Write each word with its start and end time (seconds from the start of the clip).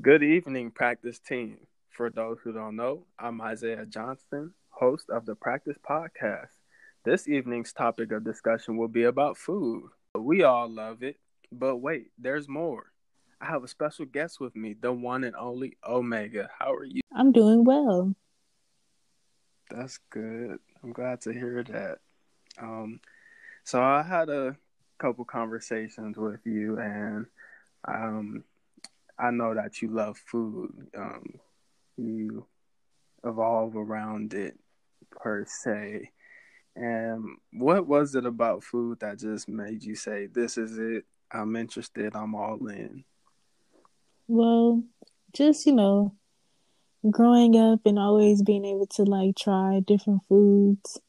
Good 0.00 0.22
evening, 0.22 0.70
practice 0.70 1.18
team. 1.18 1.58
For 1.90 2.08
those 2.08 2.38
who 2.42 2.54
don't 2.54 2.76
know, 2.76 3.04
I'm 3.18 3.38
Isaiah 3.42 3.84
Johnston, 3.84 4.54
host 4.70 5.10
of 5.10 5.26
the 5.26 5.34
Practice 5.34 5.76
Podcast. 5.86 6.48
This 7.04 7.28
evening's 7.28 7.74
topic 7.74 8.10
of 8.12 8.24
discussion 8.24 8.78
will 8.78 8.88
be 8.88 9.02
about 9.02 9.36
food. 9.36 9.90
We 10.14 10.42
all 10.42 10.70
love 10.70 11.02
it, 11.02 11.16
but 11.52 11.78
wait, 11.78 12.12
there's 12.16 12.48
more. 12.48 12.92
I 13.42 13.46
have 13.46 13.62
a 13.62 13.68
special 13.68 14.06
guest 14.06 14.40
with 14.40 14.56
me, 14.56 14.74
the 14.80 14.90
one 14.90 15.22
and 15.22 15.36
only 15.36 15.76
Omega. 15.86 16.48
How 16.58 16.72
are 16.72 16.84
you? 16.84 17.02
I'm 17.14 17.32
doing 17.32 17.64
well. 17.64 18.14
That's 19.70 19.98
good. 20.08 20.60
I'm 20.82 20.92
glad 20.92 21.20
to 21.22 21.32
hear 21.32 21.62
that. 21.64 21.98
Um, 22.58 23.00
so 23.64 23.82
I 23.82 24.02
had 24.02 24.30
a 24.30 24.56
couple 24.96 25.26
conversations 25.26 26.16
with 26.16 26.40
you, 26.46 26.78
and 26.78 27.26
um, 27.86 28.44
I 29.20 29.30
know 29.30 29.54
that 29.54 29.82
you 29.82 29.88
love 29.88 30.16
food. 30.18 30.88
Um, 30.96 31.34
you 31.96 32.46
evolve 33.24 33.76
around 33.76 34.32
it 34.32 34.58
per 35.10 35.44
se. 35.46 36.10
And 36.74 37.36
what 37.52 37.86
was 37.86 38.14
it 38.14 38.24
about 38.24 38.64
food 38.64 39.00
that 39.00 39.18
just 39.18 39.48
made 39.48 39.82
you 39.82 39.94
say, 39.94 40.26
"This 40.26 40.56
is 40.56 40.78
it. 40.78 41.04
I'm 41.30 41.56
interested. 41.56 42.14
I'm 42.14 42.34
all 42.34 42.66
in." 42.68 43.04
Well, 44.28 44.84
just 45.32 45.66
you 45.66 45.74
know, 45.74 46.14
growing 47.08 47.56
up 47.56 47.80
and 47.84 47.98
always 47.98 48.42
being 48.42 48.64
able 48.64 48.86
to 48.86 49.02
like 49.02 49.36
try 49.36 49.80
different 49.80 50.22
foods. 50.28 51.00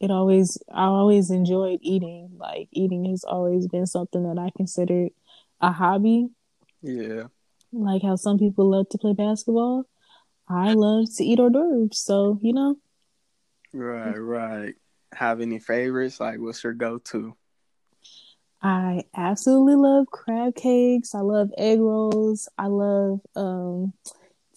It 0.00 0.10
always, 0.12 0.58
I 0.72 0.84
always 0.84 1.30
enjoyed 1.30 1.80
eating. 1.82 2.30
Like 2.36 2.68
eating 2.72 3.04
has 3.06 3.24
always 3.24 3.66
been 3.66 3.86
something 3.86 4.22
that 4.22 4.40
I 4.40 4.50
considered 4.56 5.10
a 5.60 5.72
hobby. 5.72 6.28
Yeah. 6.82 7.24
Like 7.72 8.02
how 8.02 8.16
some 8.16 8.38
people 8.38 8.70
love 8.70 8.88
to 8.90 8.98
play 8.98 9.12
basketball. 9.12 9.84
I 10.48 10.72
love 10.72 11.06
to 11.16 11.24
eat 11.24 11.38
hors 11.38 11.50
d'oeuvres. 11.50 11.98
So, 11.98 12.38
you 12.40 12.52
know. 12.52 12.76
Right, 13.72 14.16
right. 14.16 14.74
Have 15.12 15.40
any 15.40 15.58
favorites? 15.58 16.20
Like, 16.20 16.38
what's 16.38 16.64
your 16.64 16.72
go 16.72 16.98
to? 16.98 17.36
I 18.62 19.04
absolutely 19.14 19.76
love 19.76 20.06
crab 20.10 20.54
cakes. 20.54 21.14
I 21.14 21.20
love 21.20 21.50
egg 21.58 21.80
rolls. 21.80 22.48
I 22.58 22.66
love 22.66 23.20
um 23.36 23.92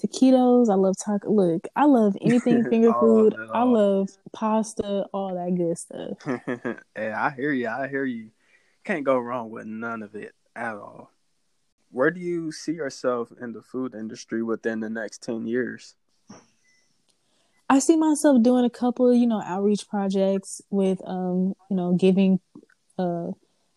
taquitos. 0.01 0.69
I 0.69 0.75
love 0.75 0.95
taco. 0.97 1.31
Look, 1.31 1.67
I 1.75 1.85
love 1.85 2.15
anything 2.21 2.63
finger 2.69 2.93
food. 2.93 3.35
I 3.53 3.63
love 3.63 4.09
pasta, 4.33 5.05
all 5.13 5.35
that 5.35 5.55
good 5.55 5.77
stuff. 5.77 6.77
hey, 6.95 7.11
I 7.11 7.31
hear 7.31 7.51
you. 7.51 7.67
I 7.67 7.87
hear 7.87 8.05
you. 8.05 8.31
Can't 8.83 9.03
go 9.03 9.19
wrong 9.19 9.51
with 9.51 9.67
none 9.67 10.01
of 10.01 10.15
it 10.15 10.33
at 10.55 10.75
all 10.75 11.11
where 11.91 12.11
do 12.11 12.19
you 12.19 12.51
see 12.51 12.73
yourself 12.73 13.31
in 13.39 13.53
the 13.53 13.61
food 13.61 13.93
industry 13.93 14.41
within 14.43 14.79
the 14.79 14.89
next 14.89 15.21
10 15.23 15.45
years? 15.45 15.95
I 17.69 17.79
see 17.79 17.95
myself 17.95 18.43
doing 18.43 18.65
a 18.65 18.69
couple, 18.69 19.13
you 19.13 19.27
know, 19.27 19.41
outreach 19.41 19.87
projects 19.87 20.61
with, 20.69 20.99
um, 21.05 21.53
you 21.69 21.77
know, 21.77 21.93
giving 21.93 22.39
uh, 22.97 23.27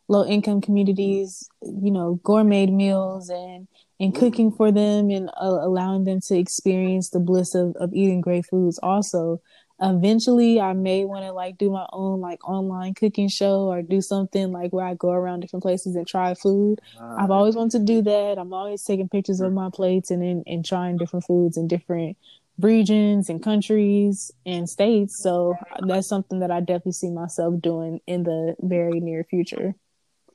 low 0.08 0.26
income 0.26 0.60
communities, 0.60 1.48
you 1.62 1.90
know, 1.90 2.20
gourmet 2.24 2.66
meals 2.66 3.28
and 3.28 3.68
and 4.00 4.14
cooking 4.14 4.50
for 4.50 4.72
them 4.72 5.10
and 5.10 5.28
uh, 5.40 5.60
allowing 5.62 6.04
them 6.04 6.20
to 6.20 6.36
experience 6.36 7.10
the 7.10 7.20
bliss 7.20 7.54
of, 7.54 7.76
of 7.76 7.94
eating 7.94 8.20
great 8.20 8.44
foods. 8.44 8.78
Also, 8.82 9.40
eventually 9.80 10.60
I 10.60 10.72
may 10.72 11.04
want 11.04 11.24
to 11.24 11.32
like 11.32 11.58
do 11.58 11.70
my 11.70 11.86
own 11.92 12.20
like 12.20 12.46
online 12.48 12.94
cooking 12.94 13.28
show 13.28 13.68
or 13.68 13.82
do 13.82 14.00
something 14.00 14.52
like 14.52 14.72
where 14.72 14.86
I 14.86 14.94
go 14.94 15.10
around 15.10 15.40
different 15.40 15.62
places 15.62 15.96
and 15.96 16.06
try 16.06 16.34
food. 16.34 16.80
I've 17.00 17.30
always 17.30 17.56
wanted 17.56 17.78
to 17.78 17.84
do 17.84 18.02
that. 18.02 18.38
I'm 18.38 18.52
always 18.52 18.82
taking 18.82 19.08
pictures 19.08 19.40
of 19.40 19.52
my 19.52 19.70
plates 19.70 20.10
and 20.10 20.22
and, 20.22 20.42
and 20.46 20.64
trying 20.64 20.96
different 20.96 21.24
foods 21.26 21.56
in 21.56 21.68
different 21.68 22.16
regions 22.60 23.28
and 23.28 23.42
countries 23.42 24.30
and 24.46 24.68
states. 24.68 25.18
So 25.18 25.56
that's 25.86 26.06
something 26.06 26.38
that 26.40 26.50
I 26.50 26.60
definitely 26.60 26.92
see 26.92 27.10
myself 27.10 27.60
doing 27.60 28.00
in 28.06 28.22
the 28.22 28.54
very 28.60 29.00
near 29.00 29.24
future. 29.24 29.74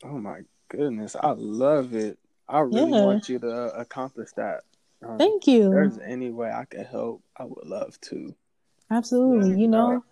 Oh 0.03 0.17
my 0.17 0.41
goodness, 0.69 1.15
I 1.19 1.31
love 1.31 1.93
it. 1.93 2.17
I 2.47 2.59
really 2.59 2.91
yeah. 2.91 3.05
want 3.05 3.29
you 3.29 3.39
to 3.39 3.49
accomplish 3.75 4.31
that. 4.35 4.61
Um, 5.05 5.17
Thank 5.17 5.47
you. 5.47 5.65
If 5.65 5.71
there's 5.71 5.99
any 5.99 6.29
way 6.31 6.51
I 6.51 6.65
could 6.65 6.85
help, 6.85 7.23
I 7.37 7.45
would 7.45 7.65
love 7.65 7.99
to. 8.01 8.35
Absolutely. 8.91 9.59
You 9.59 9.67
know, 9.67 10.03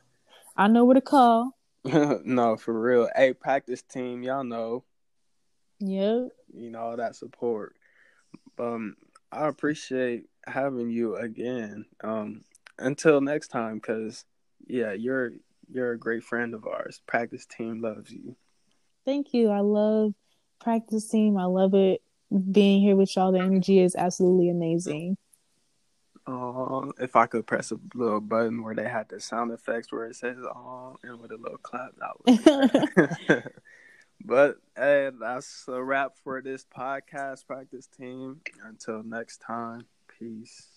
I 0.56 0.68
know 0.68 0.86
where 0.86 0.96
to 0.96 1.02
call. 1.02 1.58
no, 1.84 2.58
for 2.58 2.80
real. 2.80 3.10
Hey, 3.16 3.34
practice 3.34 3.82
team, 3.82 4.24
y'all 4.24 4.44
know. 4.44 4.84
Yep. 5.80 6.30
You 6.54 6.72
know, 6.72 6.80
all 6.80 6.98
that 6.98 7.16
support. 7.16 7.76
Um, 8.60 8.96
I 9.32 9.48
appreciate 9.48 10.26
having 10.46 10.90
you 10.90 11.16
again. 11.16 11.86
Um, 12.04 12.42
until 12.80 13.22
next 13.22 13.50
time, 13.50 13.80
cause 13.80 14.26
yeah, 14.66 14.94
you're 14.94 15.32
you're 15.70 15.92
a 15.92 16.00
great 16.00 16.24
friend 16.24 16.54
of 16.54 16.66
ours. 16.66 17.02
Practice 17.08 17.46
team 17.46 17.82
loves 17.82 18.12
you. 18.12 18.36
Thank 19.06 19.34
you. 19.34 19.50
I 19.50 19.60
love 19.60 20.14
practice 20.60 21.08
team. 21.08 21.38
I 21.38 21.46
love 21.46 21.74
it. 21.74 22.02
Being 22.52 22.82
here 22.82 22.96
with 22.96 23.16
y'all, 23.16 23.32
the 23.32 23.40
energy 23.40 23.80
is 23.80 23.96
absolutely 23.96 24.50
amazing. 24.50 25.18
Um, 26.28 26.92
if 27.00 27.16
I 27.16 27.26
could 27.26 27.48
press 27.48 27.72
a 27.72 27.80
little 27.96 28.20
button 28.20 28.62
where 28.62 28.76
they 28.76 28.88
had 28.88 29.08
the 29.08 29.22
sound 29.22 29.52
effects 29.52 29.92
where 29.92 30.06
it 30.08 30.16
says 30.16 30.38
"um" 30.54 30.98
and 31.02 31.20
with 31.22 31.32
a 31.32 31.38
little 31.38 31.58
clap, 31.58 31.94
that 32.00 33.24
was. 33.30 33.42
but 34.26 34.58
hey, 34.76 35.10
that's 35.20 35.66
a 35.70 35.82
wrap 35.82 36.18
for 36.24 36.42
this 36.42 36.66
podcast 36.66 37.48
practice 37.48 37.88
team. 37.88 38.42
Until 38.66 39.04
next 39.04 39.38
time, 39.38 39.86
peace. 40.20 40.77